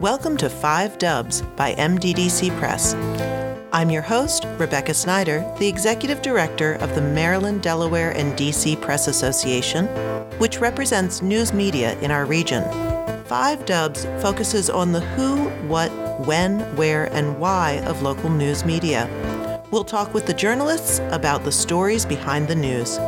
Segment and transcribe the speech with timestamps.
[0.00, 2.94] Welcome to Five Dubs by MDDC Press.
[3.70, 9.08] I'm your host, Rebecca Snyder, the Executive Director of the Maryland, Delaware, and DC Press
[9.08, 9.88] Association,
[10.38, 12.64] which represents news media in our region.
[13.26, 15.90] Five Dubs focuses on the who, what,
[16.26, 19.06] when, where, and why of local news media.
[19.70, 22.98] We'll talk with the journalists about the stories behind the news.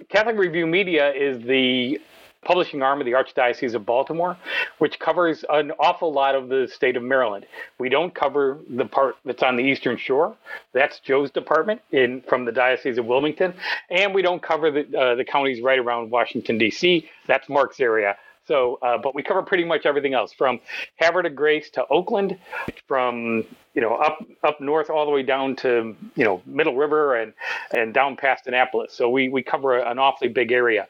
[0.09, 2.01] Catholic Review Media is the
[2.45, 4.37] publishing arm of the Archdiocese of Baltimore,
[4.79, 7.47] which covers an awful lot of the state of Maryland.
[7.79, 10.37] We don't cover the part that's on the Eastern Shore.
[10.73, 13.55] That's Joe's department in from the Diocese of Wilmington,
[13.91, 17.09] and we don't cover the uh, the counties right around Washington D.C.
[17.27, 18.17] That's Mark's area.
[18.49, 20.59] So, uh, but we cover pretty much everything else from
[20.97, 22.39] Havre de Grace to Oakland,
[22.87, 23.45] from
[23.75, 27.35] you know up up north all the way down to you know Middle River and
[27.77, 28.95] and down past Annapolis.
[28.95, 30.89] So we we cover an awfully big area.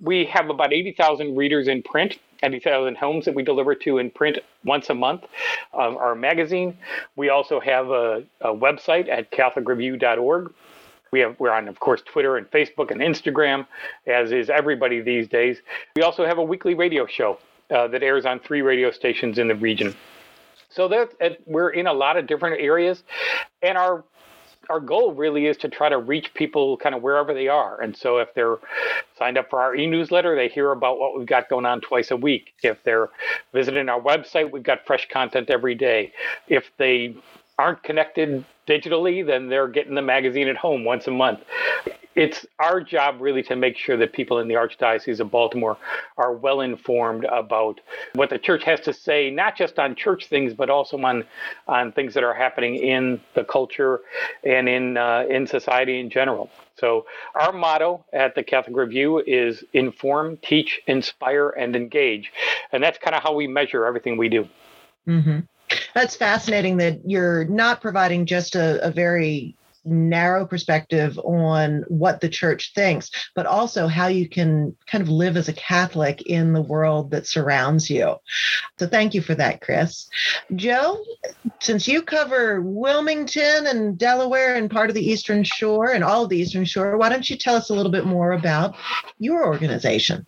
[0.00, 2.18] We have about eighty thousand readers in print.
[2.40, 5.24] 80,000 homes that we deliver to in print once a month.
[5.74, 6.78] Um, our magazine.
[7.16, 10.52] We also have a, a website at catholicreview.org
[11.10, 13.66] we have we're on, of course, Twitter and Facebook and Instagram,
[14.06, 15.58] as is everybody these days.
[15.96, 17.38] We also have a weekly radio show
[17.70, 19.94] uh, that airs on three radio stations in the region.
[20.70, 23.02] So that we're in a lot of different areas,
[23.62, 24.04] and our
[24.68, 27.80] our goal really is to try to reach people kind of wherever they are.
[27.80, 28.58] And so if they're
[29.16, 32.16] signed up for our e-newsletter, they hear about what we've got going on twice a
[32.16, 32.52] week.
[32.62, 33.08] If they're
[33.54, 36.12] visiting our website, we've got fresh content every day.
[36.48, 37.16] If they
[37.58, 41.40] aren't connected digitally, then they're getting the magazine at home once a month.
[42.14, 45.76] It's our job really to make sure that people in the Archdiocese of Baltimore
[46.16, 47.80] are well informed about
[48.14, 51.24] what the church has to say, not just on church things, but also on
[51.68, 54.00] on things that are happening in the culture
[54.42, 56.50] and in uh, in society in general.
[56.76, 62.32] So our motto at the Catholic Review is inform, teach, inspire, and engage,
[62.72, 64.48] and that's kind of how we measure everything we do.
[65.06, 65.38] Mm-hmm.
[65.94, 69.56] That's fascinating that you're not providing just a, a very
[69.88, 75.36] narrow perspective on what the church thinks, but also how you can kind of live
[75.36, 78.16] as a Catholic in the world that surrounds you.
[78.78, 80.08] So thank you for that, Chris.
[80.54, 81.02] Joe,
[81.60, 86.30] since you cover Wilmington and Delaware and part of the Eastern Shore and all of
[86.30, 88.76] the Eastern Shore, why don't you tell us a little bit more about
[89.18, 90.26] your organization?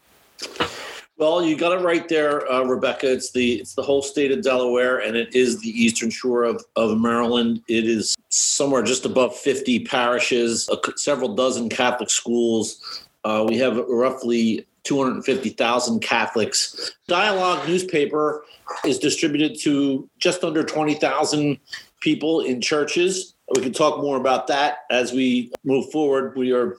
[1.21, 3.13] Well, you got it right there, uh, Rebecca.
[3.13, 6.65] It's the it's the whole state of Delaware, and it is the eastern shore of,
[6.77, 7.63] of Maryland.
[7.69, 10.67] It is somewhere just above 50 parishes,
[10.97, 13.07] several dozen Catholic schools.
[13.25, 16.93] Uh, we have roughly 250,000 Catholics.
[17.07, 18.47] Dialog newspaper
[18.87, 21.59] is distributed to just under 20,000
[22.01, 23.35] people in churches.
[23.55, 26.37] We can talk more about that as we move forward.
[26.37, 26.77] We are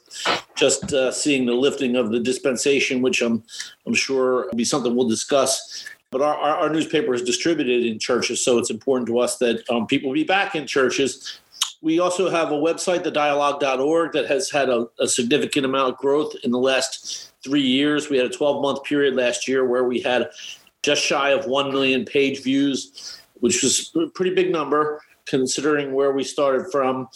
[0.55, 3.43] just uh, seeing the lifting of the dispensation, which I'm
[3.85, 5.85] I'm sure will be something we'll discuss.
[6.11, 9.69] But our, our, our newspaper is distributed in churches, so it's important to us that
[9.69, 11.39] um, people be back in churches.
[11.81, 16.35] We also have a website, thedialog.org, that has had a, a significant amount of growth
[16.43, 18.09] in the last three years.
[18.09, 20.29] We had a 12 month period last year where we had
[20.83, 26.11] just shy of 1 million page views, which was a pretty big number considering where
[26.11, 27.07] we started from.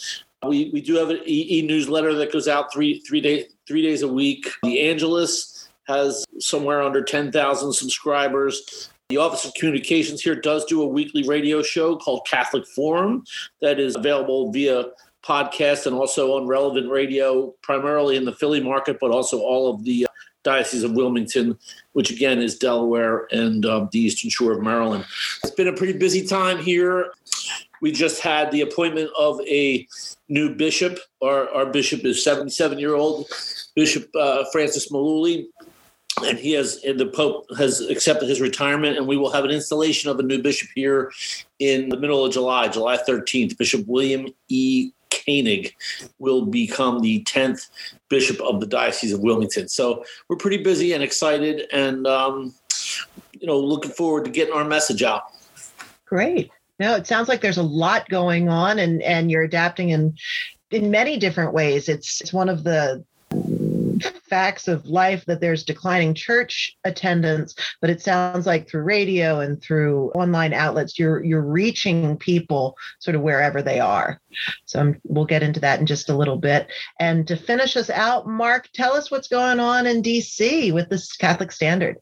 [0.46, 4.02] We, we do have an e, newsletter that goes out three three day three days
[4.02, 4.48] a week.
[4.62, 8.90] The Angelus has somewhere under ten thousand subscribers.
[9.08, 13.24] The Office of Communications here does do a weekly radio show called Catholic Forum
[13.60, 14.86] that is available via
[15.24, 19.84] podcast and also on relevant radio, primarily in the Philly market, but also all of
[19.84, 20.08] the uh,
[20.44, 21.58] Diocese of Wilmington,
[21.92, 25.04] which again is Delaware and uh, the Eastern Shore of Maryland.
[25.42, 27.12] It's been a pretty busy time here.
[27.82, 29.86] We just had the appointment of a
[30.28, 30.98] new bishop.
[31.22, 33.28] Our, our bishop is 77 year old
[33.74, 35.46] Bishop uh, Francis Malooly
[36.24, 39.50] and he has and the pope has accepted his retirement and we will have an
[39.50, 41.12] installation of a new bishop here
[41.58, 44.92] in the middle of july july 13th bishop william e.
[45.10, 45.74] Koenig
[46.18, 47.68] will become the 10th
[48.08, 49.68] bishop of the diocese of wilmington.
[49.68, 52.54] So we're pretty busy and excited and um,
[53.38, 55.24] you know looking forward to getting our message out.
[56.04, 60.14] Great no it sounds like there's a lot going on and and you're adapting in
[60.70, 63.04] in many different ways it's it's one of the
[64.28, 69.60] facts of life that there's declining church attendance, but it sounds like through radio and
[69.62, 74.20] through online outlets, you're you're reaching people sort of wherever they are.
[74.64, 76.68] So I'm, we'll get into that in just a little bit.
[77.00, 81.16] And to finish us out, Mark, tell us what's going on in DC with this
[81.16, 81.96] Catholic Standard.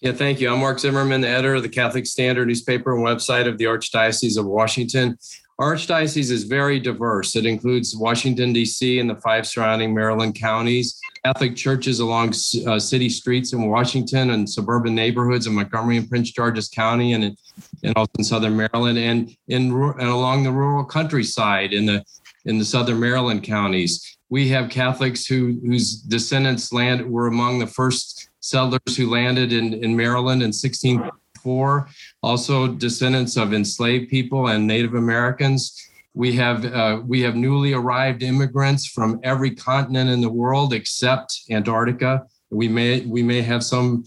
[0.00, 0.50] Yeah, thank you.
[0.50, 4.38] I'm Mark Zimmerman, the editor of the Catholic Standard newspaper and website of the Archdiocese
[4.38, 5.18] of Washington.
[5.60, 7.36] Archdiocese is very diverse.
[7.36, 10.98] It includes Washington, D.C., and the five surrounding Maryland counties.
[11.22, 12.32] Catholic churches along
[12.66, 17.36] uh, city streets in Washington and suburban neighborhoods in Montgomery and Prince George's County and,
[17.82, 22.02] and also in Southern Maryland and in and along the rural countryside in the
[22.46, 24.16] in the Southern Maryland counties.
[24.30, 29.74] We have Catholics who whose descendants land were among the first settlers who landed in,
[29.74, 31.88] in Maryland in 1604.
[32.22, 35.76] Also descendants of enslaved people and Native Americans.
[36.12, 41.40] We have uh, we have newly arrived immigrants from every continent in the world except
[41.50, 42.26] Antarctica.
[42.50, 44.04] We may we may have some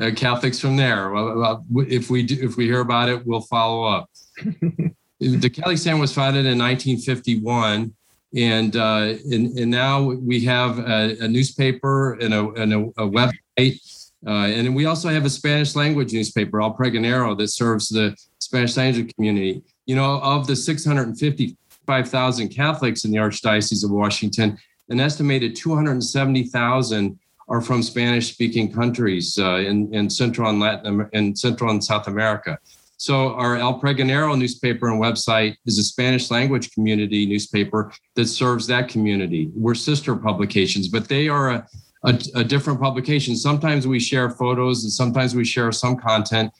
[0.00, 1.10] uh, Catholics from there.
[1.10, 4.10] Well, if we do, if we hear about it, we'll follow up.
[5.20, 7.94] the Catholic Stand was founded in 1951,
[8.36, 13.08] and uh, and, and now we have a, a newspaper and a, and a, a
[13.08, 13.80] website.
[14.26, 18.76] Uh, and we also have a Spanish language newspaper, El Pregonero, that serves the Spanish
[18.76, 24.58] language community you know, of the 655,000 Catholics in the Archdiocese of Washington,
[24.88, 27.18] an estimated 270,000
[27.48, 32.58] are from Spanish-speaking countries uh, in, in Central and Latin in Central and South America.
[32.98, 38.66] So our El Pregonero newspaper and website is a Spanish language community newspaper that serves
[38.68, 39.50] that community.
[39.54, 41.68] We're sister publications, but they are a,
[42.04, 43.36] a, a different publication.
[43.36, 46.52] Sometimes we share photos and sometimes we share some content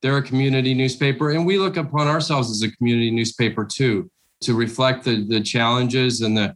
[0.00, 4.54] they're a community newspaper, and we look upon ourselves as a community newspaper too, to
[4.54, 6.54] reflect the, the challenges and the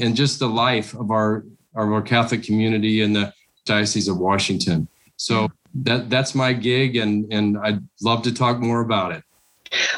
[0.00, 1.44] and just the life of our
[1.74, 3.32] our Catholic community in the
[3.64, 4.88] Diocese of Washington.
[5.16, 9.24] So that that's my gig, and and I'd love to talk more about it.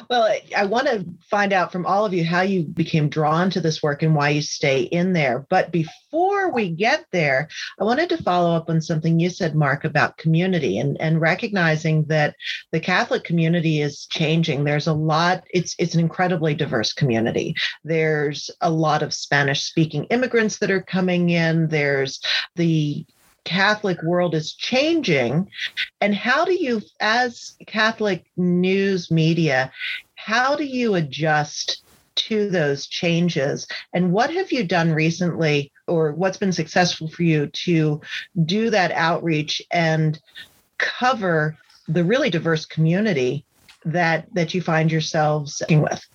[0.08, 3.60] Well, I want to find out from all of you how you became drawn to
[3.60, 5.46] this work and why you stay in there.
[5.50, 7.48] But before we get there,
[7.80, 12.04] I wanted to follow up on something you said, Mark, about community and, and recognizing
[12.04, 12.36] that
[12.70, 14.64] the Catholic community is changing.
[14.64, 17.56] There's a lot, it's it's an incredibly diverse community.
[17.82, 21.68] There's a lot of Spanish speaking immigrants that are coming in.
[21.68, 22.20] There's
[22.54, 23.06] the
[23.44, 25.48] Catholic world is changing.
[26.00, 29.72] And how do you, as Catholic news media,
[30.14, 31.82] how do you adjust
[32.16, 33.66] to those changes?
[33.92, 38.00] And what have you done recently, or what's been successful for you to
[38.44, 40.18] do that outreach and
[40.78, 41.56] cover
[41.88, 43.44] the really diverse community
[43.84, 46.06] that that you find yourselves with?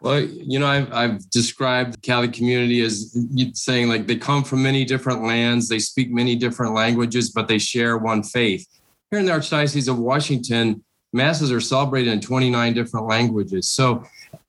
[0.00, 3.14] Well, you know, I've, I've described the Catholic community as
[3.52, 7.58] saying like they come from many different lands, they speak many different languages, but they
[7.58, 8.66] share one faith.
[9.10, 13.68] Here in the Archdiocese of Washington, masses are celebrated in 29 different languages.
[13.68, 14.04] So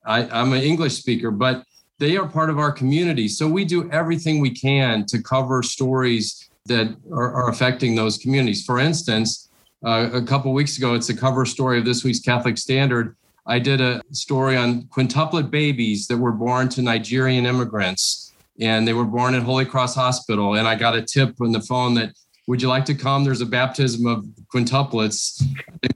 [0.06, 1.64] I, I'm an English speaker, but
[1.98, 3.28] they are part of our community.
[3.28, 8.64] So we do everything we can to cover stories that are, are affecting those communities.
[8.64, 9.50] For instance,
[9.84, 13.58] uh, a couple weeks ago, it's a cover story of this week's Catholic Standard I
[13.58, 19.04] did a story on quintuplet babies that were born to Nigerian immigrants, and they were
[19.04, 20.54] born at Holy Cross Hospital.
[20.54, 22.14] And I got a tip on the phone that,
[22.46, 23.24] would you like to come?
[23.24, 25.42] There's a baptism of quintuplets,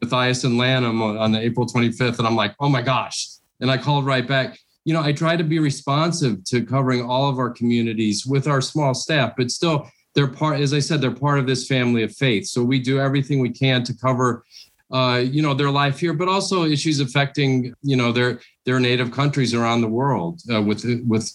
[0.01, 2.19] Matthias and Lanham on the April 25th.
[2.19, 3.29] And I'm like, oh my gosh.
[3.61, 4.59] And I called right back.
[4.85, 8.61] You know, I try to be responsive to covering all of our communities with our
[8.61, 12.11] small staff, but still, they're part, as I said, they're part of this family of
[12.11, 12.47] faith.
[12.47, 14.45] So we do everything we can to cover
[14.93, 19.11] uh, you know their life here, but also issues affecting you know their their native
[19.11, 21.33] countries around the world uh, with with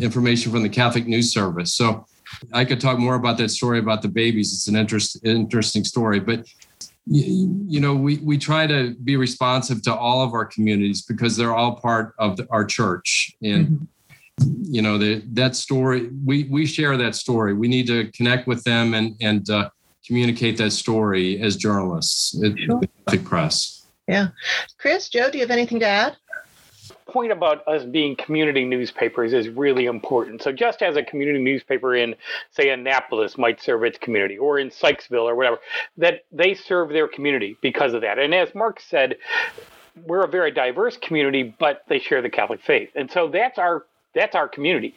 [0.00, 1.74] information from the Catholic News Service.
[1.74, 2.06] So
[2.52, 4.52] I could talk more about that story about the babies.
[4.52, 6.46] It's an interest, interesting story, but
[7.06, 11.36] you, you know, we, we try to be responsive to all of our communities because
[11.36, 13.32] they're all part of the, our church.
[13.42, 13.88] And,
[14.40, 14.62] mm-hmm.
[14.72, 17.54] you know, the, that story, we, we share that story.
[17.54, 19.70] We need to connect with them and, and uh,
[20.06, 22.80] communicate that story as journalists uh, at sure.
[23.08, 23.86] the press.
[24.08, 24.28] Yeah.
[24.78, 26.16] Chris, Joe, do you have anything to add?
[27.12, 30.42] point about us being community newspapers is really important.
[30.42, 32.14] So just as a community newspaper in,
[32.50, 35.58] say, Annapolis might serve its community, or in Sykesville or whatever,
[35.98, 38.18] that they serve their community because of that.
[38.18, 39.16] And as Mark said,
[40.06, 43.84] we're a very diverse community, but they share the Catholic faith, and so that's our
[44.14, 44.94] that's our community.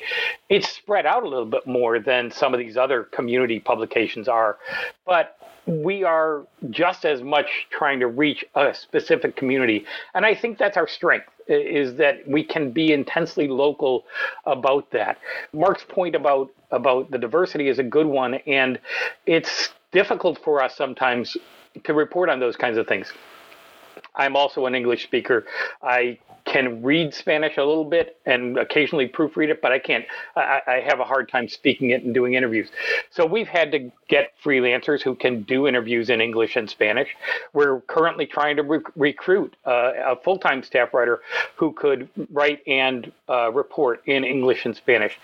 [0.49, 4.57] It's spread out a little bit more than some of these other community publications are,
[5.05, 9.85] but we are just as much trying to reach a specific community.
[10.13, 14.05] And I think that's our strength is that we can be intensely local
[14.45, 15.17] about that.
[15.53, 18.79] Mark's point about about the diversity is a good one and
[19.25, 21.37] it's difficult for us sometimes
[21.83, 23.13] to report on those kinds of things.
[24.15, 25.45] I'm also an English speaker.
[25.81, 30.05] I can read Spanish a little bit and occasionally proofread it, but I can't.
[30.35, 32.69] I, I, have a hard time speaking it and doing interviews.
[33.09, 37.09] So we've had to get freelancers who can do interviews in English and Spanish.
[37.53, 41.21] We're currently trying to recruit uh, a full time staff writer
[41.55, 45.17] who could write and uh, report in English and Spanish.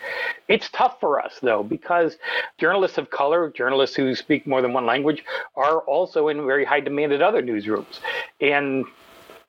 [0.48, 2.16] It's tough for us, though, because
[2.58, 5.24] journalists of color, journalists who speak more than one language,
[5.54, 8.00] are also in very high demand at other newsrooms.
[8.40, 8.84] And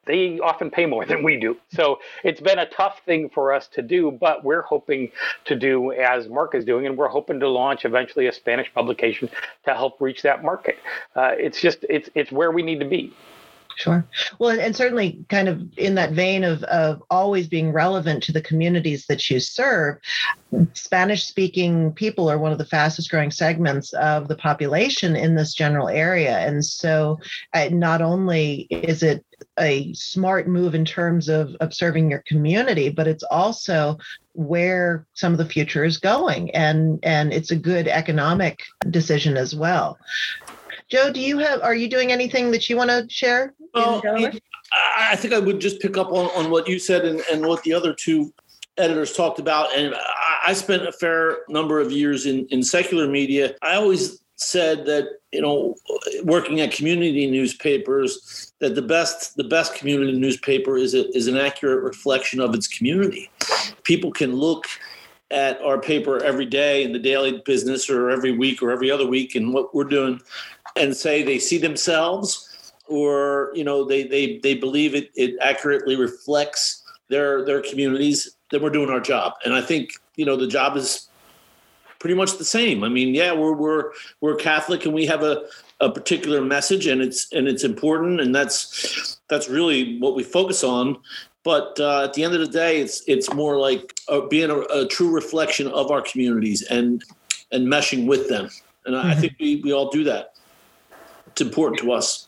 [0.05, 1.57] they often pay more than we do.
[1.72, 5.12] So it's been a tough thing for us to do, but we're hoping
[5.45, 9.29] to do as Mark is doing, and we're hoping to launch eventually a Spanish publication
[9.65, 10.77] to help reach that market.
[11.15, 13.13] Uh, it's just it's it's where we need to be.
[13.75, 14.06] Sure.
[14.39, 18.32] Well, and, and, certainly, kind of in that vein of, of always being relevant to
[18.32, 19.98] the communities that you serve,
[20.74, 25.53] Spanish speaking people are one of the fastest growing segments of the population in this
[25.53, 26.39] general area.
[26.39, 27.20] And so,
[27.53, 29.25] uh, not only is it
[29.60, 33.98] a smart move in terms of, of serving your community, but it's also
[34.34, 36.51] where some of the future is going.
[36.51, 39.98] And, and it's a good economic decision as well.
[40.90, 43.54] Joe, do you have, are you doing anything that you want to share?
[43.74, 44.02] Well,
[44.98, 47.63] I think I would just pick up on, on what you said and, and what
[47.63, 48.34] the other two
[48.78, 49.75] editors talked about.
[49.75, 49.96] And
[50.46, 53.56] I spent a fair number of years in, in secular media.
[53.62, 55.75] I always said that, you know,
[56.24, 61.38] working at community newspapers, that the best the best community newspaper is a, is an
[61.38, 63.30] accurate reflection of its community.
[63.84, 64.66] People can look
[65.32, 69.08] at our paper every day in the daily business or every week or every other
[69.08, 70.20] week and what we're doing
[70.75, 75.96] and say they see themselves or you know they they they believe it it accurately
[75.96, 79.34] reflects their their communities then we're doing our job.
[79.46, 81.10] And i think you know the job is
[82.00, 82.84] pretty much the same.
[82.84, 85.46] I mean yeah we're we're we're catholic and we have a
[85.80, 90.63] a particular message and it's and it's important and that's that's really what we focus
[90.63, 90.98] on.
[91.44, 94.60] But uh, at the end of the day it's it's more like uh, being a,
[94.60, 97.03] a, true reflection of our communities and
[97.51, 98.50] and meshing with them.
[98.86, 99.08] And mm-hmm.
[99.08, 100.33] I, I think we, we all do that
[101.34, 102.28] it's important to us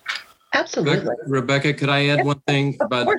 [0.56, 1.14] Absolutely.
[1.28, 3.14] Rebecca, could I add one thing about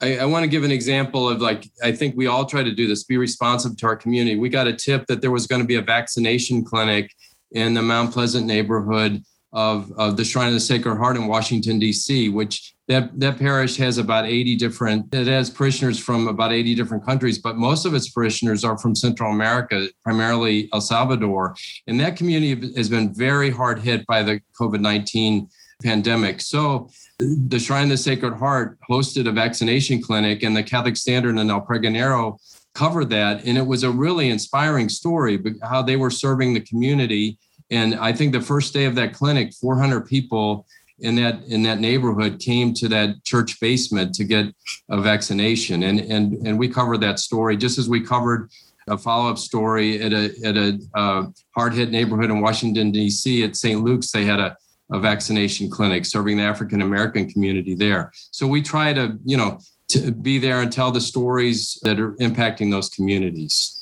[0.00, 2.70] I, I, want to give an example of like I think we all try to
[2.70, 4.38] do this, be responsive to our community.
[4.38, 7.12] We got a tip that there was going to be a vaccination clinic
[7.52, 11.78] in the Mount Pleasant neighborhood of, of the Shrine of the Sacred Heart in Washington,
[11.78, 16.74] D.C., which that, that parish has about 80 different, it has parishioners from about 80
[16.74, 21.56] different countries, but most of its parishioners are from Central America, primarily El Salvador.
[21.86, 25.48] And that community has been very hard hit by the COVID 19
[25.82, 26.40] pandemic.
[26.40, 31.38] So the Shrine of the Sacred Heart hosted a vaccination clinic, and the Catholic Standard
[31.38, 32.38] and El Pregonero
[32.74, 33.44] covered that.
[33.44, 37.38] And it was a really inspiring story, how they were serving the community.
[37.70, 40.66] And I think the first day of that clinic, 400 people
[41.00, 44.46] in that in that neighborhood came to that church basement to get
[44.88, 48.48] a vaccination and and and we covered that story just as we covered
[48.88, 53.42] a follow-up story at a at a uh, hard-hit neighborhood in Washington D.C.
[53.44, 53.82] at St.
[53.82, 54.10] Luke's.
[54.10, 54.56] They had a
[54.90, 58.12] a vaccination clinic serving the African American community there.
[58.30, 59.58] So we try to, you know,
[59.88, 63.75] to be there and tell the stories that are impacting those communities.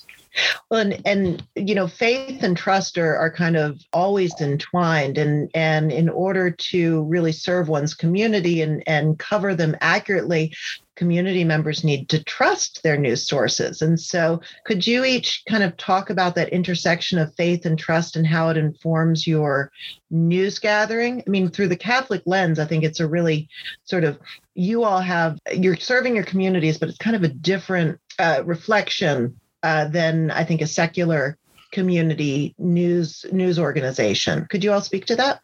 [0.71, 5.51] Well, and, and you know, faith and trust are, are kind of always entwined, and
[5.55, 10.53] and in order to really serve one's community and and cover them accurately,
[10.97, 13.83] community members need to trust their news sources.
[13.83, 18.17] And so, could you each kind of talk about that intersection of faith and trust
[18.17, 19.71] and how it informs your
[20.11, 21.23] news gathering?
[21.27, 23.49] I mean, through the Catholic lens, I think it's a really
[23.85, 24.19] sort of
[24.55, 29.39] you all have you're serving your communities, but it's kind of a different uh, reflection
[29.65, 31.39] uh, than I think a secular
[31.73, 34.47] community news news organization.
[34.51, 35.41] Could you all speak to that?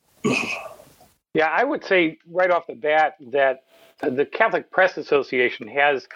[1.32, 3.64] Yeah, I would say right off the bat that
[4.02, 6.06] the Catholic Press Association has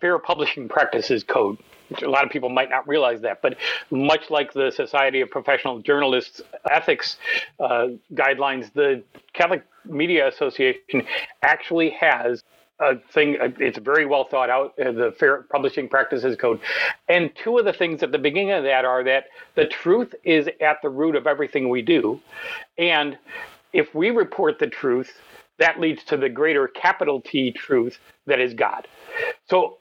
[0.00, 1.58] fair publishing practices code.
[1.88, 3.56] Which a lot of people might not realize that, but
[3.90, 7.18] much like the Society of Professional Journalists ethics
[7.60, 9.02] uh, guidelines, the
[9.34, 11.06] Catholic Media Association
[11.42, 12.44] actually has
[12.82, 13.36] a thing.
[13.58, 14.74] It's very well thought out.
[14.78, 16.60] Uh, the Fair Publishing Practices Code,
[17.08, 20.48] and two of the things at the beginning of that are that the truth is
[20.60, 22.20] at the root of everything we do,
[22.78, 23.16] and
[23.72, 25.12] if we report the truth,
[25.58, 28.86] that leads to the greater capital T truth that is God.
[29.48, 29.78] So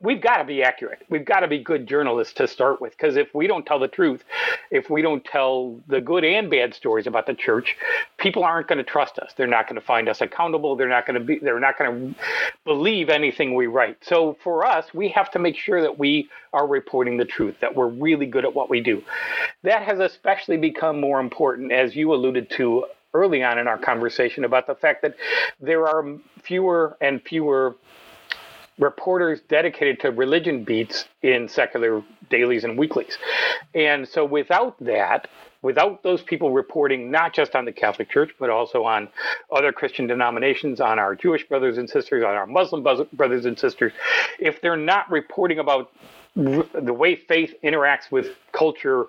[0.00, 1.02] we've got to be accurate.
[1.08, 2.92] We've got to be good journalists to start with.
[2.92, 4.24] Because if we don't tell the truth,
[4.70, 7.76] if we don't tell the good and bad stories about the church,
[8.18, 9.32] people aren't going to trust us.
[9.36, 10.76] They're not going to find us accountable.
[10.76, 11.38] They're not going to be.
[11.38, 12.20] They're not going to
[12.64, 13.98] believe anything we write.
[14.02, 17.56] So for us, we have to make sure that we are reporting the truth.
[17.60, 19.02] That we're really good at what we do.
[19.62, 24.44] That has especially become more important, as you alluded to early on in our conversation
[24.44, 25.16] about the fact that
[25.60, 27.76] there are fewer and fewer
[28.78, 33.18] reporters dedicated to religion beats in secular dailies and weeklies.
[33.74, 35.28] And so without that,
[35.62, 39.08] without those people reporting not just on the Catholic Church, but also on
[39.54, 43.92] other Christian denominations, on our Jewish brothers and sisters, on our Muslim brothers and sisters,
[44.38, 45.92] if they're not reporting about
[46.34, 49.06] the way faith interacts with culture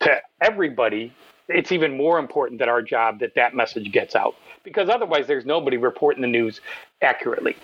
[0.00, 1.12] to everybody,
[1.48, 5.44] it's even more important that our job that that message gets out because otherwise there's
[5.44, 6.60] nobody reporting the news
[7.02, 7.56] accurately.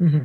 [0.00, 0.22] Mm-hmm.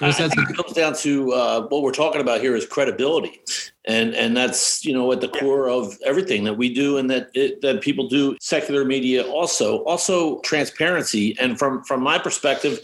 [0.00, 3.40] I think it comes down to uh, what we're talking about here is credibility,
[3.84, 7.30] and and that's you know at the core of everything that we do and that
[7.34, 8.36] it, that people do.
[8.40, 12.80] Secular media also also transparency, and from from my perspective,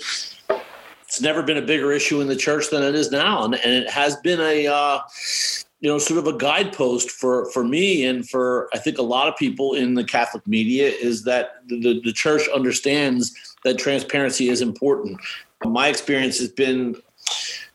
[1.02, 3.74] it's never been a bigger issue in the church than it is now, and and
[3.74, 4.66] it has been a.
[4.66, 5.00] Uh,
[5.82, 9.28] you know, sort of a guidepost for for me and for I think a lot
[9.28, 13.32] of people in the Catholic media is that the, the church understands
[13.64, 15.18] that transparency is important
[15.64, 16.96] my experience has been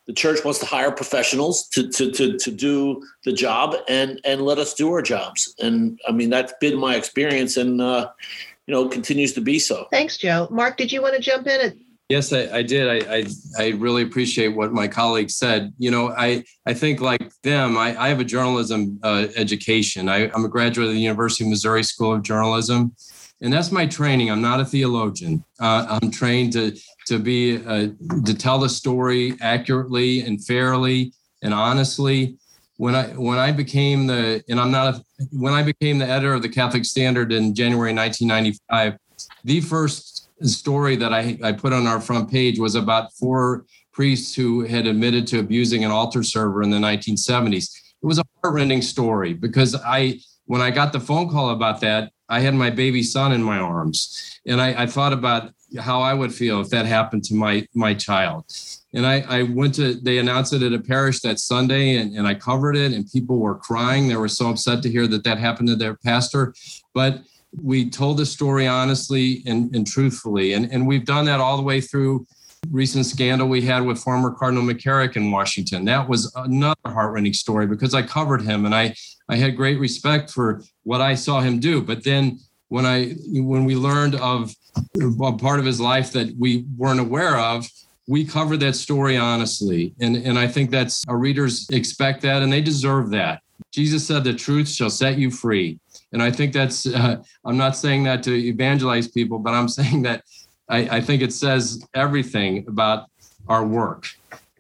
[0.06, 4.42] the church wants to hire professionals to, to, to, to do the job and, and
[4.42, 5.56] let us do our jobs.
[5.60, 8.10] And I mean, that's been my experience and, uh,
[8.68, 9.88] you know, continues to be so.
[9.92, 10.48] Thanks, Joe.
[10.52, 11.80] Mark, did you want to jump in?
[12.08, 13.08] Yes, I, I did.
[13.08, 13.26] I, I,
[13.58, 15.74] I really appreciate what my colleague said.
[15.80, 20.08] You know, I I think like them, I, I have a journalism uh, education.
[20.08, 22.96] I, I'm a graduate of the University of Missouri School of Journalism,
[23.42, 24.30] and that's my training.
[24.30, 25.44] I'm not a theologian.
[25.60, 27.88] Uh, I'm trained to to be uh,
[28.26, 32.38] to tell the story accurately and fairly and honestly.
[32.78, 36.34] When I when I became the and I'm not a, when I became the editor
[36.34, 38.98] of the Catholic Standard in January 1995,
[39.46, 44.36] the first story that I, I put on our front page was about four priests
[44.36, 47.74] who had admitted to abusing an altar server in the 1970s.
[48.04, 52.12] It was a heartrending story because I when I got the phone call about that,
[52.30, 56.14] I had my baby son in my arms, and I, I thought about how I
[56.14, 58.46] would feel if that happened to my my child.
[58.94, 62.28] And I, I went to they announced it at a parish that Sunday, and, and
[62.28, 64.08] I covered it, and people were crying.
[64.08, 66.54] They were so upset to hear that that happened to their pastor,
[66.94, 67.22] but
[67.62, 71.64] we told the story honestly and, and truthfully, and and we've done that all the
[71.64, 72.26] way through
[72.72, 75.86] recent scandal we had with former Cardinal McCarrick in Washington.
[75.86, 78.96] That was another heartrending story because I covered him and I
[79.30, 81.82] I had great respect for what I saw him do.
[81.82, 84.54] But then when I when we learned of
[85.22, 87.70] a part of his life that we weren't aware of,
[88.08, 89.94] we covered that story honestly.
[90.00, 93.42] And and I think that's our readers expect that and they deserve that.
[93.72, 95.80] Jesus said the truth shall set you free.
[96.14, 100.04] And I think that's uh, I'm not saying that to evangelize people, but I'm saying
[100.04, 100.24] that
[100.70, 103.08] I, I think it says everything about
[103.48, 104.08] our work.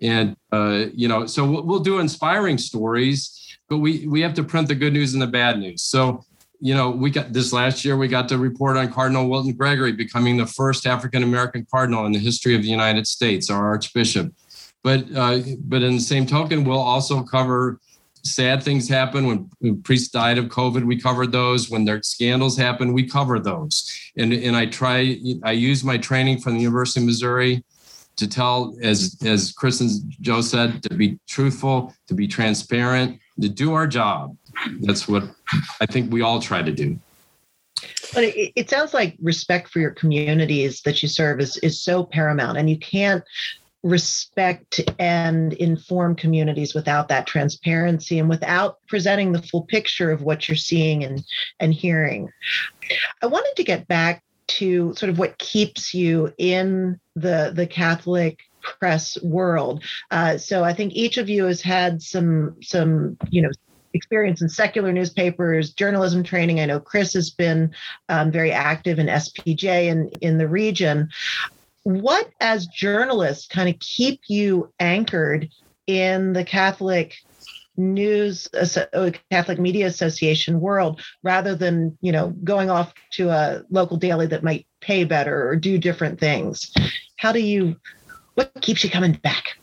[0.02, 4.44] And uh, you know, so we'll, we'll do inspiring stories but we we have to
[4.44, 5.82] print the good news and the bad news.
[5.82, 6.24] So,
[6.60, 9.92] you know, we got this last year we got to report on Cardinal Wilton Gregory
[9.92, 14.34] becoming the first African American cardinal in the history of the United States, our Archbishop.
[14.84, 17.80] But uh, but in the same token, we'll also cover
[18.24, 20.84] sad things happen when, when priests died of COVID.
[20.84, 21.70] We covered those.
[21.70, 23.92] When their scandals happen, we cover those.
[24.18, 25.18] And and I try.
[25.44, 27.64] I use my training from the University of Missouri
[28.18, 29.90] to tell, as as Chris and
[30.22, 34.36] Joe said, to be truthful, to be transparent, to do our job.
[34.82, 35.24] That's what
[35.82, 37.00] I think we all try to do.
[38.14, 42.04] But it, it sounds like respect for your communities that you serve is, is so
[42.04, 43.24] paramount, and you can't
[43.84, 50.48] respect and inform communities without that transparency and without presenting the full picture of what
[50.48, 51.24] you're seeing and,
[51.60, 52.30] and hearing.
[53.22, 58.40] I wanted to get back to sort of what keeps you in the the Catholic
[58.80, 59.84] press world.
[60.12, 63.50] Uh, so I think each of you has had some some you know
[63.94, 66.60] experience in secular newspapers, journalism training.
[66.60, 67.74] I know Chris has been
[68.10, 71.10] um, very active in SPJ and in the region.
[71.84, 75.50] What, as journalists, kind of keep you anchored
[75.88, 77.16] in the Catholic
[77.78, 83.98] news uh, catholic media association world rather than you know going off to a local
[83.98, 86.72] daily that might pay better or do different things
[87.18, 87.76] how do you
[88.36, 89.58] what keeps you coming back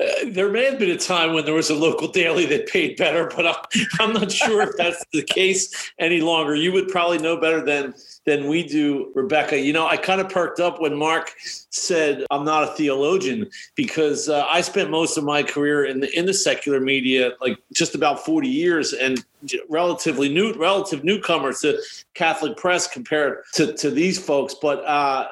[0.00, 2.96] uh, there may have been a time when there was a local daily that paid
[2.96, 3.56] better, but I'm,
[4.00, 6.54] I'm not sure if that's the case any longer.
[6.54, 7.94] You would probably know better than
[8.24, 9.58] than we do, Rebecca.
[9.58, 11.34] You know, I kind of perked up when Mark
[11.70, 16.18] said I'm not a theologian because uh, I spent most of my career in the
[16.18, 19.22] in the secular media, like just about 40 years, and
[19.68, 21.78] relatively new, relative newcomer to
[22.14, 24.54] Catholic press compared to to these folks.
[24.54, 25.28] But uh,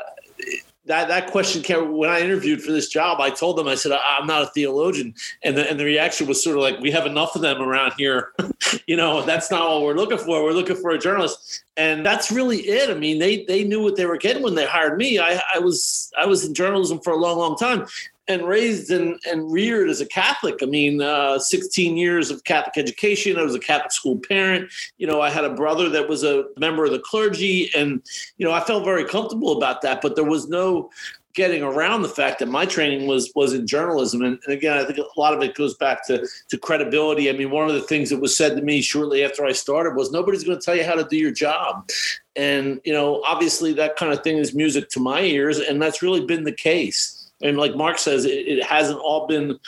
[0.91, 3.21] that that question came when I interviewed for this job.
[3.21, 6.43] I told them I said I'm not a theologian, and the, and the reaction was
[6.43, 8.33] sort of like we have enough of them around here.
[8.89, 10.43] you know, that's not what we're looking for.
[10.43, 12.91] We're looking for a journalist, and that's really it.
[12.91, 15.21] I mean, they they knew what they were getting when they hired me.
[15.21, 17.87] I, I was I was in journalism for a long, long time,
[18.31, 20.63] and raised and, and reared as a Catholic.
[20.63, 23.37] I mean, uh, 16 years of Catholic education.
[23.37, 24.71] I was a Catholic school parent.
[24.99, 28.01] You know, I had a brother that was a member of the clergy, and
[28.39, 30.01] you know, I felt very comfortable about that.
[30.01, 30.91] But there was no
[31.33, 34.85] getting around the fact that my training was was in journalism and, and, again i
[34.85, 37.83] think a lot of it goes back to to credibility i mean one of the
[37.83, 40.75] things that was said to me shortly after i started was nobody's going to tell
[40.75, 41.89] you how to do your job
[42.35, 46.03] and you know obviously that kind of thing is music to my ears and that's
[46.03, 49.59] really been the case and like Mark says, it, it hasn't all been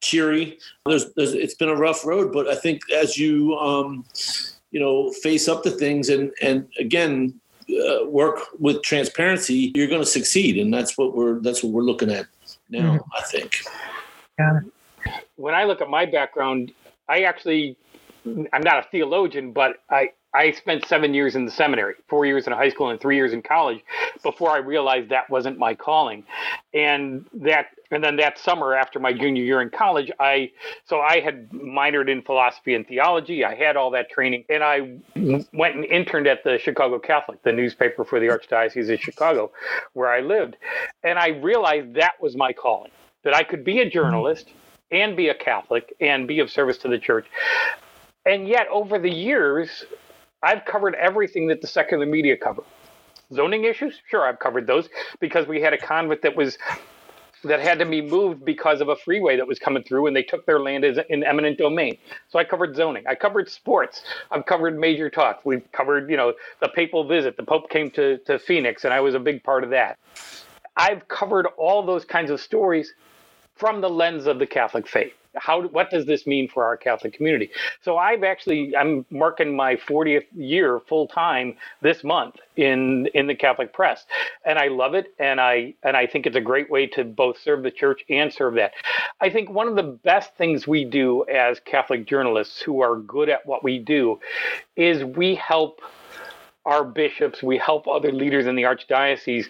[0.00, 0.58] cheery.
[0.86, 4.04] There's, there's, it's been a rough road, but I think as you, um,
[4.70, 10.00] you know, face up to things and and again uh, work with transparency, you're going
[10.00, 12.26] to succeed, and that's what we're that's what we're looking at
[12.68, 12.96] now.
[12.96, 13.10] Mm-hmm.
[13.16, 13.62] I think.
[14.38, 14.60] Yeah.
[15.36, 16.72] When I look at my background,
[17.08, 17.76] I actually
[18.26, 22.46] I'm not a theologian, but I I spent seven years in the seminary, four years
[22.46, 23.84] in high school and three years in college
[24.22, 26.24] before I realized that wasn't my calling.
[26.72, 30.52] And that and then that summer after my junior year in college, I
[30.84, 33.44] so I had minored in philosophy and theology.
[33.44, 34.98] I had all that training and I
[35.52, 39.50] went and interned at the Chicago Catholic, the newspaper for the Archdiocese of Chicago,
[39.94, 40.56] where I lived.
[41.02, 42.92] And I realized that was my calling,
[43.24, 44.50] that I could be a journalist
[44.92, 47.26] and be a Catholic and be of service to the church.
[48.26, 49.86] And yet over the years,
[50.42, 52.62] I've covered everything that the secular media cover.
[53.32, 54.88] Zoning issues, sure, I've covered those
[55.20, 56.58] because we had a convent that was
[57.44, 60.22] that had to be moved because of a freeway that was coming through and they
[60.22, 61.96] took their land as in eminent domain.
[62.28, 63.04] So I covered zoning.
[63.06, 64.02] I covered sports.
[64.30, 65.40] I've covered major talk.
[65.44, 67.38] We've covered, you know, the papal visit.
[67.38, 69.98] The Pope came to, to Phoenix and I was a big part of that.
[70.76, 72.92] I've covered all those kinds of stories
[73.56, 77.12] from the lens of the Catholic faith how what does this mean for our Catholic
[77.12, 77.50] community?
[77.82, 83.34] So I've actually I'm marking my 40th year full time this month in in the
[83.34, 84.06] Catholic press,
[84.44, 87.38] and I love it, and I and I think it's a great way to both
[87.38, 88.72] serve the church and serve that.
[89.20, 93.28] I think one of the best things we do as Catholic journalists who are good
[93.28, 94.18] at what we do
[94.76, 95.80] is we help
[96.66, 99.46] our bishops, we help other leaders in the archdiocese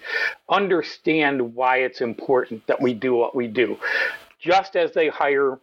[0.49, 3.77] understand why it's important that we do what we do.
[4.38, 5.59] Just as they hire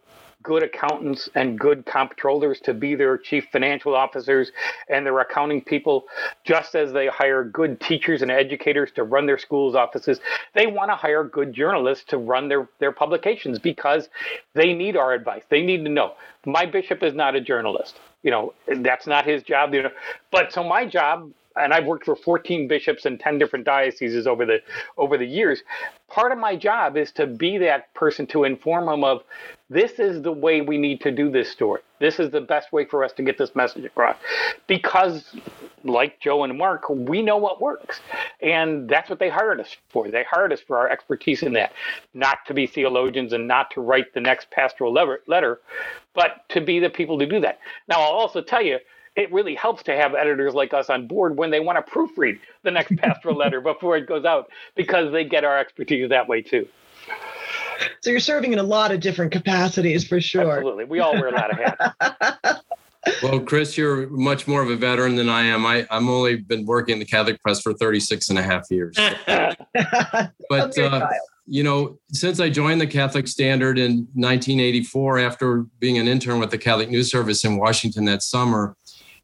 [0.48, 4.50] good accountants and good comptrollers to be their chief financial officers
[4.88, 6.04] and their accounting people,
[6.42, 10.20] just as they hire good teachers and educators to run their schools' offices.
[10.54, 14.08] They want to hire good journalists to run their, their publications because
[14.54, 15.42] they need our advice.
[15.50, 16.14] They need to know.
[16.46, 18.00] My bishop is not a journalist.
[18.22, 19.74] You know, that's not his job.
[19.74, 19.90] You know,
[20.30, 24.46] but so my job and I've worked for 14 bishops in 10 different dioceses over
[24.46, 24.60] the
[24.96, 25.62] over the years.
[26.08, 29.22] Part of my job is to be that person to inform them of
[29.70, 31.82] this is the way we need to do this story.
[32.00, 34.16] This is the best way for us to get this message across.
[34.66, 35.34] Because
[35.84, 38.00] like Joe and Mark, we know what works.
[38.40, 40.10] And that's what they hired us for.
[40.10, 41.72] They hired us for our expertise in that.
[42.14, 45.60] Not to be theologians and not to write the next pastoral letter,
[46.14, 47.58] but to be the people to do that.
[47.88, 48.78] Now I'll also tell you
[49.16, 52.38] it really helps to have editors like us on board when they want to proofread
[52.62, 56.40] the next pastoral letter before it goes out because they get our expertise that way
[56.40, 56.66] too.
[58.00, 60.50] So you're serving in a lot of different capacities for sure.
[60.50, 60.84] Absolutely.
[60.84, 62.62] We all wear a lot of hats.
[63.22, 65.66] well, Chris, you're much more of a veteran than I am.
[65.66, 68.96] I, I'm only been working in the Catholic press for 36 and a half years.
[70.48, 71.08] but, uh,
[71.46, 76.50] you know, since I joined the Catholic Standard in 1984, after being an intern with
[76.50, 78.76] the Catholic News Service in Washington that summer,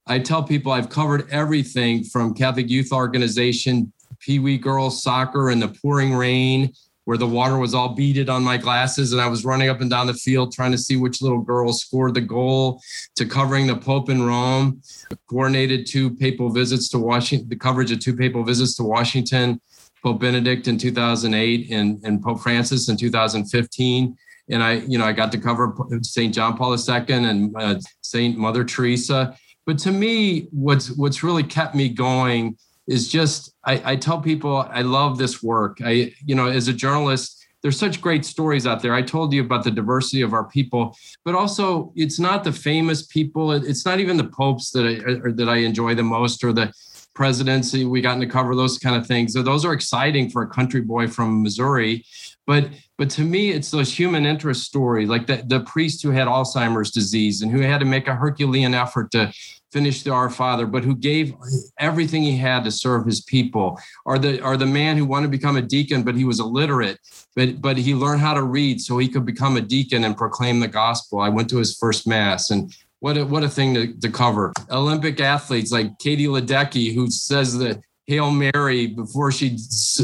[0.06, 5.60] I tell people I've covered everything from Catholic Youth Organization, Pee Wee Girls Soccer and
[5.60, 6.72] the pouring rain,
[7.04, 9.90] where the water was all beaded on my glasses and I was running up and
[9.90, 12.80] down the field trying to see which little girl scored the goal
[13.16, 14.80] to covering the Pope in Rome,
[15.28, 19.60] coordinated two papal visits to Washington, the coverage of two papal visits to Washington,
[20.02, 24.16] Pope Benedict in 2008 and, and Pope Francis in 2015.
[24.50, 26.34] And I, you know, I got to cover St.
[26.34, 28.36] John Paul II and uh, St.
[28.36, 29.34] Mother Teresa.
[29.64, 34.56] But to me, what's what's really kept me going is just I, I tell people
[34.56, 35.78] I love this work.
[35.84, 38.92] I, you know, as a journalist, there's such great stories out there.
[38.92, 40.94] I told you about the diversity of our people,
[41.24, 43.52] but also it's not the famous people.
[43.52, 46.72] It's not even the popes that I that I enjoy the most or the
[47.14, 47.84] presidency.
[47.86, 49.32] We gotten to cover those kind of things.
[49.32, 52.04] So those are exciting for a country boy from Missouri.
[52.46, 52.68] But
[52.98, 56.90] but to me, it's those human interest stories, like the, the priest who had Alzheimer's
[56.90, 59.32] disease and who had to make a Herculean effort to
[59.74, 61.34] finish the Our Father, but who gave
[61.78, 65.38] everything he had to serve his people, or the or the man who wanted to
[65.38, 66.98] become a deacon, but he was illiterate,
[67.34, 70.60] but but he learned how to read so he could become a deacon and proclaim
[70.60, 71.18] the gospel.
[71.20, 74.52] I went to his first mass and what a, what a thing to, to cover.
[74.70, 79.56] Olympic athletes like Katie Ledecky, who says that Hail Mary before she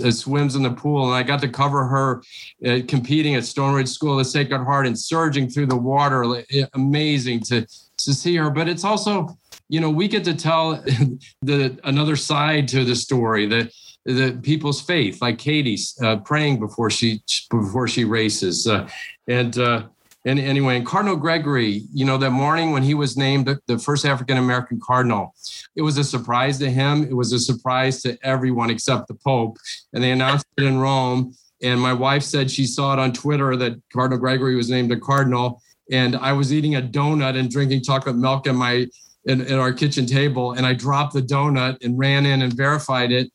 [0.04, 1.06] uh, swims in the pool.
[1.06, 2.22] And I got to cover her
[2.66, 6.42] uh, competing at Stone Ridge School of the Sacred Heart and surging through the water.
[6.74, 7.66] Amazing to,
[8.04, 8.50] to see her.
[8.50, 9.38] But it's also
[9.70, 10.72] you know, we get to tell
[11.42, 13.72] the another side to the story, that
[14.04, 18.88] the people's faith, like Katie's uh, praying before she before she races, uh,
[19.28, 19.84] and uh,
[20.26, 24.04] and anyway, and Cardinal Gregory, you know, that morning when he was named the first
[24.04, 25.34] African American cardinal,
[25.76, 27.04] it was a surprise to him.
[27.04, 29.56] It was a surprise to everyone except the Pope,
[29.92, 31.32] and they announced it in Rome.
[31.62, 34.98] And my wife said she saw it on Twitter that Cardinal Gregory was named a
[34.98, 35.62] cardinal.
[35.92, 38.86] And I was eating a donut and drinking chocolate milk in my
[39.26, 43.12] in, at our kitchen table and I dropped the donut and ran in and verified
[43.12, 43.30] it.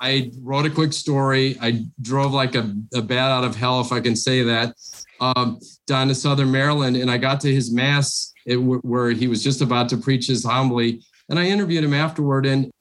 [0.00, 1.56] I wrote a quick story.
[1.60, 4.74] I drove like a, a bat out of hell, if I can say that,
[5.20, 6.96] um, down to Southern Maryland.
[6.96, 10.44] And I got to his mass it, where he was just about to preach his
[10.44, 11.02] homily.
[11.28, 12.46] And I interviewed him afterward.
[12.46, 12.72] And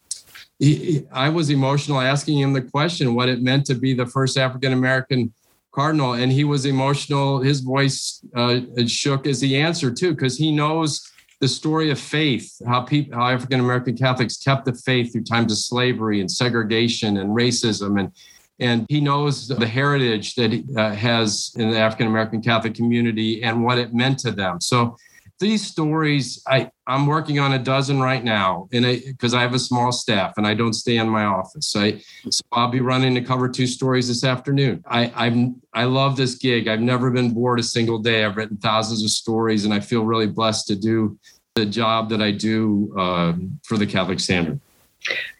[0.57, 4.37] he, I was emotional asking him the question, what it meant to be the first
[4.37, 5.31] African American
[5.71, 6.13] cardinal.
[6.13, 7.39] And he was emotional.
[7.39, 11.10] His voice uh, shook as he answered, too, because he knows
[11.41, 15.51] the story of faith, how people, how African American Catholics kept the faith through times
[15.51, 18.11] of slavery and segregation and racism, and
[18.59, 23.63] and he knows the heritage that uh, has in the African American Catholic community and
[23.63, 24.61] what it meant to them.
[24.61, 24.95] So
[25.41, 29.59] these stories, I I'm working on a dozen right now, and because I have a
[29.59, 33.21] small staff and I don't stay in my office, I so I'll be running to
[33.21, 34.83] cover two stories this afternoon.
[34.87, 36.69] I I'm I love this gig.
[36.69, 38.23] I've never been bored a single day.
[38.23, 41.19] I've written thousands of stories, and I feel really blessed to do
[41.55, 44.61] the job that I do uh, for the Catholic Standard.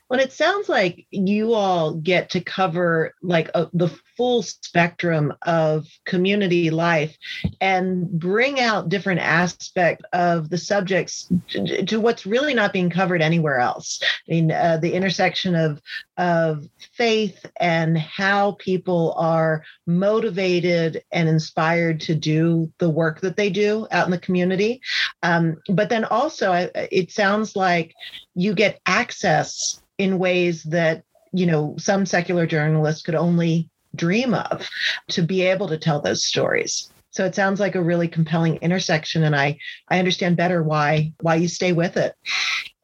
[0.09, 3.87] Well, it sounds like you all get to cover like a, the
[4.17, 7.17] full spectrum of community life
[7.59, 13.21] and bring out different aspects of the subjects to, to, what's really not being covered
[13.21, 14.01] anywhere else.
[14.03, 15.81] I mean, uh, the intersection of
[16.17, 23.49] of faith and how people are motivated and inspired to do the work that they
[23.49, 24.81] do out in the community.
[25.23, 27.95] Um, but then also, I, it sounds like
[28.35, 34.67] you get access in ways that you know some secular journalists could only dream of
[35.09, 36.91] to be able to tell those stories.
[37.09, 39.57] So it sounds like a really compelling intersection and i
[39.89, 42.15] i understand better why why you stay with it.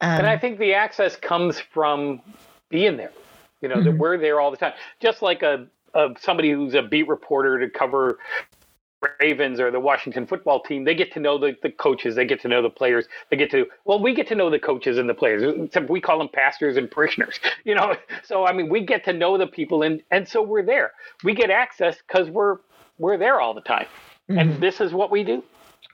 [0.00, 2.20] Um, and i think the access comes from
[2.68, 3.12] being there
[3.60, 3.84] you know mm-hmm.
[3.84, 4.72] that we're there all the time.
[5.00, 8.18] Just like a, a somebody who's a beat reporter to cover
[9.20, 12.40] Ravens or the Washington football team, they get to know the, the coaches, they get
[12.42, 15.08] to know the players, they get to well, we get to know the coaches and
[15.08, 15.42] the players.
[15.42, 17.94] Except we call them pastors and parishioners, you know.
[18.24, 20.92] So I mean, we get to know the people, and and so we're there.
[21.22, 22.56] We get access because we're
[22.98, 23.86] we're there all the time,
[24.28, 24.38] mm-hmm.
[24.38, 25.42] and this is what we do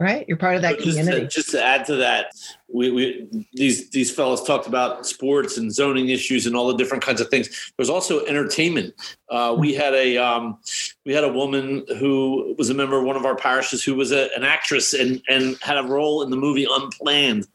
[0.01, 0.25] right?
[0.27, 1.23] You're part of that just community.
[1.23, 2.33] To, just to add to that,
[2.73, 7.03] we, we these these fellows talked about sports and zoning issues and all the different
[7.03, 7.73] kinds of things.
[7.77, 8.95] There's also entertainment.
[9.31, 10.59] Uh, we had a um,
[11.05, 14.13] we had a woman who was a member of one of our parishes who was
[14.13, 17.47] a, an actress and and had a role in the movie Unplanned,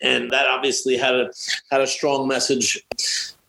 [0.00, 1.30] and that obviously had a
[1.70, 2.80] had a strong message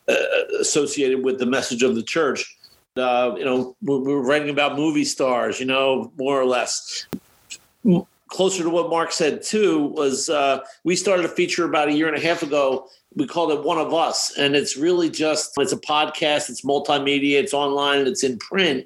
[0.07, 0.15] uh,
[0.59, 2.55] associated with the message of the church.
[2.97, 7.07] Uh, you know, we're, we're writing about movie stars, you know, more or less
[8.29, 12.07] closer to what Mark said too was uh, we started a feature about a year
[12.07, 12.87] and a half ago.
[13.15, 16.49] We called it One of Us, and it's really just it's a podcast.
[16.49, 17.39] It's multimedia.
[17.39, 18.07] It's online.
[18.07, 18.85] It's in print,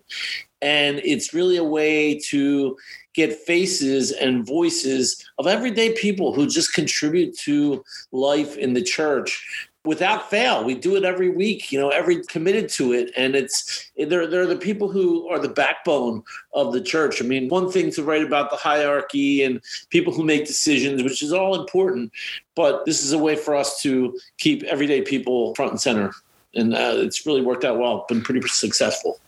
[0.62, 2.78] and it's really a way to
[3.14, 9.70] get faces and voices of everyday people who just contribute to life in the church
[9.86, 10.64] without fail.
[10.64, 13.12] We do it every week, you know, every committed to it.
[13.18, 17.22] And it's, they're, they're the people who are the backbone of the church.
[17.22, 21.22] I mean, one thing to write about the hierarchy and people who make decisions, which
[21.22, 22.12] is all important,
[22.56, 26.14] but this is a way for us to keep everyday people front and center.
[26.56, 29.20] And uh, it's really worked out well, been pretty successful.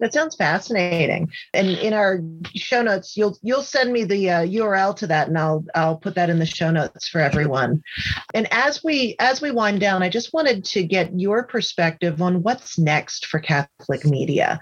[0.00, 1.30] That sounds fascinating.
[1.52, 2.20] And in our
[2.54, 6.14] show notes, you'll you'll send me the uh, URL to that, and I'll I'll put
[6.14, 7.82] that in the show notes for everyone.
[8.34, 12.42] And as we as we wind down, I just wanted to get your perspective on
[12.42, 14.60] what's next for Catholic media.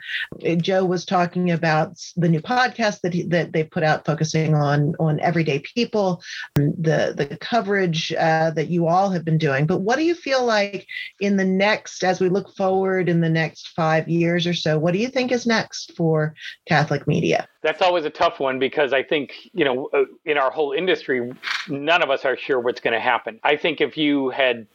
[0.56, 4.94] Joe was talking about the new podcast that he, that they put out, focusing on
[4.98, 6.22] on everyday people,
[6.54, 9.66] the the coverage uh, that you all have been doing.
[9.66, 10.86] But what do you feel like
[11.20, 14.78] in the next, as we look forward in the next five years or so?
[14.78, 16.34] What do you think is next for
[16.66, 17.48] Catholic media?
[17.62, 21.32] That's always a tough one because I think, you know, uh, in our whole industry,
[21.68, 23.40] none of us are sure what's going to happen.
[23.42, 24.66] I think if you had,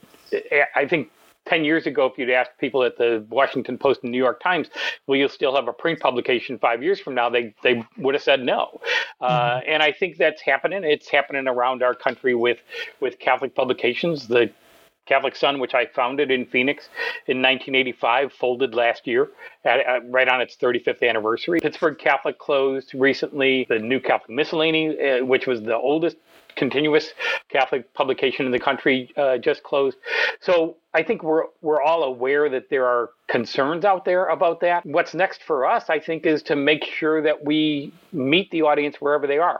[0.76, 1.12] I think
[1.46, 4.68] 10 years ago, if you'd asked people at the Washington Post and New York Times,
[5.08, 7.30] will you still have a print publication five years from now?
[7.30, 8.80] They, they would have said no.
[9.20, 9.58] Uh, mm-hmm.
[9.70, 10.84] Uh, and I think that's happening.
[10.84, 12.60] It's happening around our country with,
[13.00, 14.28] with Catholic publications.
[14.28, 14.52] The
[15.12, 16.86] Catholic Sun, which I founded in Phoenix
[17.28, 19.28] in 1985, folded last year,
[19.66, 21.60] at, at, right on its 35th anniversary.
[21.60, 23.66] Pittsburgh Catholic closed recently.
[23.68, 26.16] The New Catholic Miscellany, uh, which was the oldest
[26.56, 27.12] continuous
[27.50, 29.98] Catholic publication in the country, uh, just closed.
[30.40, 34.86] So I think we're we're all aware that there are concerns out there about that.
[34.86, 39.02] What's next for us, I think, is to make sure that we meet the audience
[39.02, 39.60] wherever they are.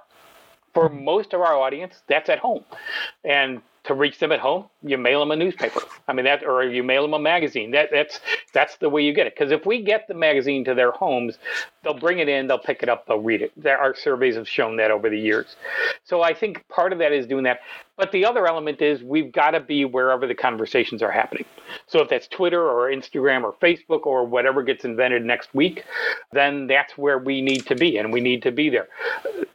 [0.74, 2.64] For most of our audience, that's at home,
[3.26, 5.82] and to reach them at home, you mail them a newspaper.
[6.08, 7.72] I mean that, or you mail them a magazine.
[7.72, 8.20] That that's
[8.54, 9.34] that's the way you get it.
[9.36, 11.38] Because if we get the magazine to their homes,
[11.84, 13.52] they'll bring it in, they'll pick it up, they'll read it.
[13.58, 15.56] There, our surveys have shown that over the years.
[16.04, 17.62] So I think part of that is doing that.
[17.98, 21.46] But the other element is we've got to be wherever the conversations are happening.
[21.88, 25.86] So if that's Twitter or Instagram or Facebook or whatever gets invented next week,
[26.32, 28.88] then that's where we need to be, and we need to be there.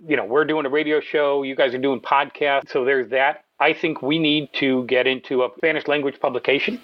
[0.06, 1.42] You know, we're doing a radio show.
[1.42, 5.42] You guys are doing podcasts, so there's that I think we need to get into
[5.42, 6.80] a Spanish language publication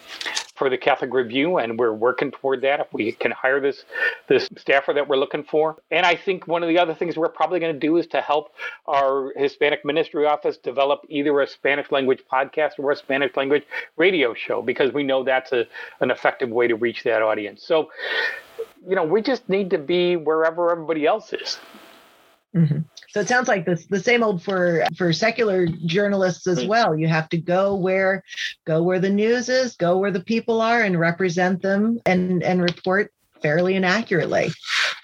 [0.54, 2.80] for the Catholic Review, and we're working toward that.
[2.80, 3.85] If we can hire this
[4.28, 7.28] this staffer that we're looking for, and I think one of the other things we're
[7.28, 8.52] probably going to do is to help
[8.87, 13.64] our Hispanic Ministry Office develop either a Spanish language podcast or a Spanish language
[13.96, 15.66] radio show because we know that's a
[16.00, 17.62] an effective way to reach that audience.
[17.66, 17.90] So,
[18.88, 21.58] you know, we just need to be wherever everybody else is.
[22.55, 22.81] Mm-hmm.
[23.09, 26.97] So it sounds like the the same old for for secular journalists as well.
[26.97, 28.23] You have to go where
[28.67, 32.61] go where the news is, go where the people are, and represent them and and
[32.61, 34.51] report fairly and accurately.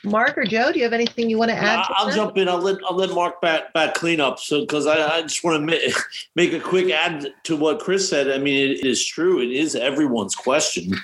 [0.05, 1.85] Mark or Joe, do you have anything you want to add?
[1.85, 2.49] To I'll jump in.
[2.49, 4.39] I'll let I'll let Mark back back clean up.
[4.39, 5.93] So because I, I just want to make,
[6.37, 8.31] make a quick add to what Chris said.
[8.31, 9.41] I mean, it is true.
[9.41, 10.95] It is everyone's question.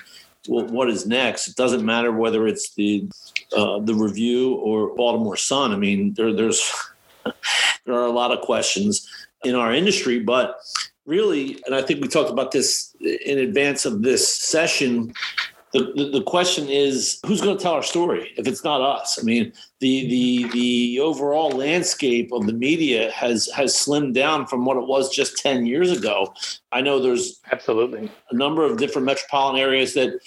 [0.47, 1.47] What is next?
[1.47, 3.07] It doesn't matter whether it's the
[3.55, 5.71] uh, the review or Baltimore Sun.
[5.71, 6.71] I mean, there, there's
[7.85, 9.09] there are a lot of questions
[9.43, 10.59] in our industry, but
[11.05, 15.13] really, and I think we talked about this in advance of this session.
[15.75, 19.19] The, the, the question is who's going to tell our story if it's not us?
[19.19, 24.63] I mean, the the the overall landscape of the media has has slimmed down from
[24.63, 26.33] what it was just 10 years ago.
[26.71, 30.17] I know there's absolutely a number of different metropolitan areas that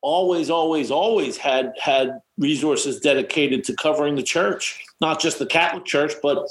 [0.00, 5.84] always, always, always had had resources dedicated to covering the church, not just the Catholic
[5.84, 6.44] Church, but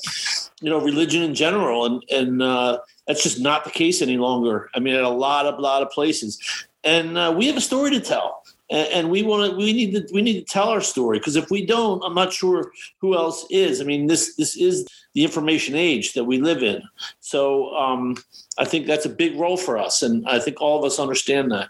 [0.62, 1.86] you know, religion in general.
[1.86, 4.70] And and uh, that's just not the case any longer.
[4.74, 6.40] I mean, at a lot of lot of places,
[6.88, 8.44] and uh, we have a story to tell.
[8.70, 9.58] And, and we want to.
[9.58, 10.08] We need to.
[10.14, 13.46] We need to tell our story because if we don't, I'm not sure who else
[13.50, 13.82] is.
[13.82, 16.82] I mean, this this is the information age that we live in.
[17.20, 18.18] So um,
[18.58, 21.52] I think that's a big role for us, and I think all of us understand
[21.52, 21.70] that.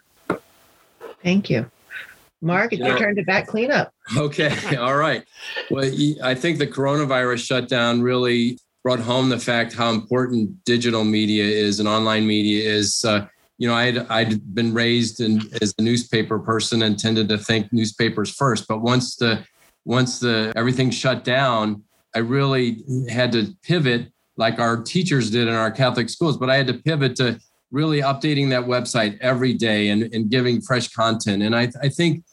[1.23, 1.69] Thank you.
[2.41, 3.91] Mark, it's your turn to back clean up.
[4.15, 4.75] Okay.
[4.77, 5.23] All right.
[5.71, 5.85] Well,
[6.23, 11.79] I think the coronavirus shutdown really brought home the fact how important digital media is
[11.79, 13.03] and online media is.
[13.03, 13.27] Uh,
[13.57, 17.73] you know, I'd, I'd been raised in, as a newspaper person and tended to think
[17.73, 18.67] newspapers first.
[18.67, 19.45] But once the
[19.85, 25.53] once the everything shut down, I really had to pivot like our teachers did in
[25.53, 26.37] our Catholic schools.
[26.37, 27.39] But I had to pivot to
[27.71, 31.41] really updating that website every day and, and giving fresh content.
[31.43, 32.23] And I, I think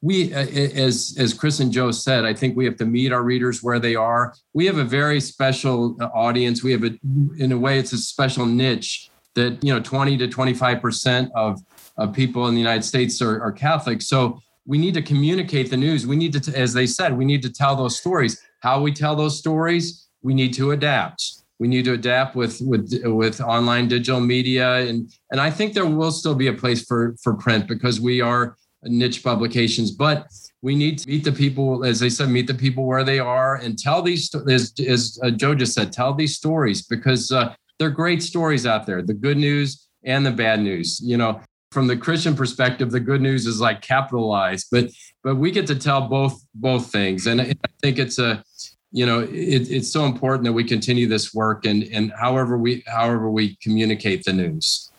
[0.00, 3.22] we, uh, as as Chris and Joe said, I think we have to meet our
[3.22, 4.34] readers where they are.
[4.52, 6.64] We have a very special uh, audience.
[6.64, 6.98] We have a,
[7.38, 11.60] in a way, it's a special niche that you know, 20 to 25 percent of
[11.98, 14.00] of people in the United States are, are Catholic.
[14.00, 16.06] So we need to communicate the news.
[16.06, 18.40] We need to, as they said, we need to tell those stories.
[18.60, 22.92] How we tell those stories, we need to adapt we need to adapt with with
[23.04, 27.14] with online digital media and and I think there will still be a place for
[27.22, 30.26] for print because we are niche publications but
[30.60, 33.54] we need to meet the people as they said meet the people where they are
[33.62, 37.90] and tell these as, as uh, joe just said tell these stories because uh, they're
[37.90, 41.00] great stories out there the good news and the bad news.
[41.02, 41.40] You know
[41.72, 44.90] from the christian perspective the good news is like capitalized but
[45.24, 47.26] but we get to tell both both things.
[47.26, 48.44] And i think it's a
[48.92, 52.84] you know it, it's so important that we continue this work and and however we
[52.86, 54.92] however we communicate the news.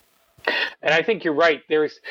[0.82, 1.62] And i think you're right.
[1.70, 2.02] There's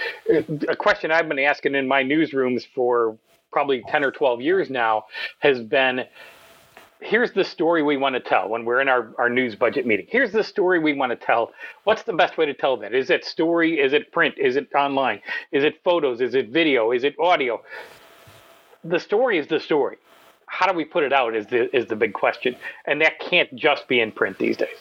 [0.69, 3.19] a question i've been asking in my newsrooms for
[3.53, 5.05] probably 10 or 12 years now
[5.41, 6.05] has been
[7.03, 10.07] here's the story we want to tell when we're in our, our news budget meeting.
[10.09, 11.53] Here's the story we want to tell.
[11.85, 12.95] What's the best way to tell that?
[12.95, 13.81] Is it story?
[13.81, 14.35] Is it print?
[14.39, 15.21] Is it online?
[15.51, 16.21] Is it photos?
[16.21, 16.93] Is it video?
[16.93, 17.63] Is it audio?
[18.85, 19.99] The story is the story
[20.53, 22.55] how do we put it out is the is the big question,
[22.87, 24.77] and that can't just be in print these days.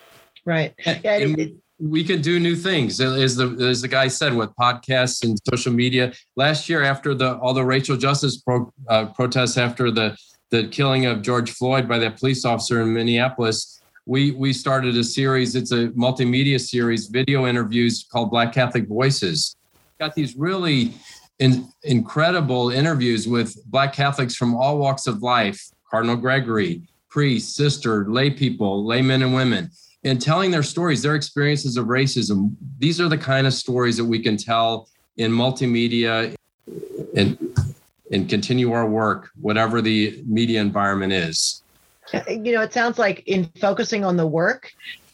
[0.46, 0.74] Right.
[0.86, 5.24] Yeah, it, we can do new things, as the as the guy said, with podcasts
[5.24, 6.14] and social media.
[6.36, 10.18] Last year, after the all the racial justice pro, uh, protests after the
[10.52, 15.04] the killing of George Floyd by that police officer in Minneapolis, we we started a
[15.04, 15.56] series.
[15.56, 19.56] It's a multimedia series, video interviews called Black Catholic Voices.
[20.00, 20.94] Got these really
[21.40, 28.06] in, incredible interviews with Black Catholics from all walks of life Cardinal Gregory, priests, sister,
[28.10, 29.70] lay people, laymen and women,
[30.04, 32.56] and telling their stories, their experiences of racism.
[32.78, 36.36] These are the kind of stories that we can tell in multimedia
[37.16, 37.38] and,
[38.12, 41.64] and continue our work, whatever the media environment is.
[42.28, 44.72] You know, it sounds like in focusing on the work,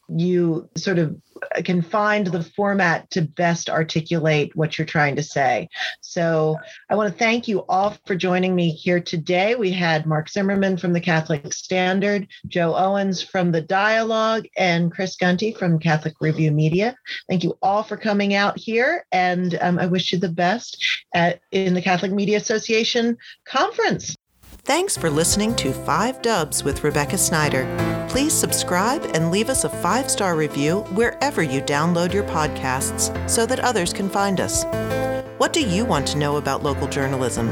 [0.09, 1.15] you sort of
[1.63, 5.69] can find the format to best articulate what you're trying to say.
[6.01, 6.57] So
[6.89, 9.55] I want to thank you all for joining me here today.
[9.55, 15.15] We had Mark Zimmerman from the Catholic Standard, Joe Owens from the Dialog, and Chris
[15.15, 16.95] Gunty from Catholic Review Media.
[17.29, 20.83] Thank you all for coming out here, and um, I wish you the best
[21.13, 24.15] at, in the Catholic Media Association conference.
[24.67, 27.65] Thanks for listening to Five Dubs with Rebecca Snyder.
[28.09, 33.45] Please subscribe and leave us a five star review wherever you download your podcasts so
[33.45, 34.65] that others can find us.
[35.37, 37.47] What do you want to know about local journalism?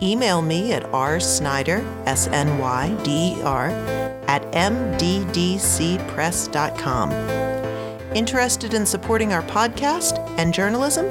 [0.00, 3.66] Email me at rsnyder, S N Y D E R,
[4.26, 7.12] at mddcpress.com.
[8.16, 11.04] Interested in supporting our podcast and journalism?